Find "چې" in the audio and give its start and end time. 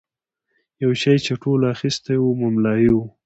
1.25-1.33